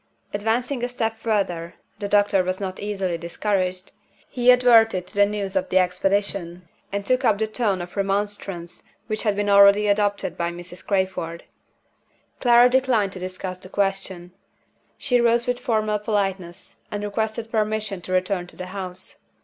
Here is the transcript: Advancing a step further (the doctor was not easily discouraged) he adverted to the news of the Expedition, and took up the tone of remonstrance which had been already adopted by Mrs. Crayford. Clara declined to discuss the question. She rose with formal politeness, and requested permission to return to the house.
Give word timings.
Advancing 0.33 0.83
a 0.83 0.89
step 0.89 1.15
further 1.19 1.75
(the 1.99 2.07
doctor 2.07 2.43
was 2.43 2.59
not 2.59 2.79
easily 2.79 3.19
discouraged) 3.19 3.91
he 4.31 4.49
adverted 4.51 5.05
to 5.05 5.13
the 5.13 5.27
news 5.27 5.55
of 5.55 5.69
the 5.69 5.77
Expedition, 5.77 6.67
and 6.91 7.05
took 7.05 7.23
up 7.23 7.37
the 7.37 7.45
tone 7.45 7.83
of 7.83 7.95
remonstrance 7.95 8.81
which 9.05 9.21
had 9.21 9.35
been 9.35 9.47
already 9.47 9.87
adopted 9.87 10.35
by 10.35 10.49
Mrs. 10.49 10.83
Crayford. 10.83 11.43
Clara 12.39 12.67
declined 12.67 13.11
to 13.11 13.19
discuss 13.19 13.59
the 13.59 13.69
question. 13.69 14.31
She 14.97 15.21
rose 15.21 15.45
with 15.45 15.59
formal 15.59 15.99
politeness, 15.99 16.77
and 16.89 17.03
requested 17.03 17.51
permission 17.51 18.01
to 18.01 18.11
return 18.11 18.47
to 18.47 18.55
the 18.55 18.65
house. 18.73 19.19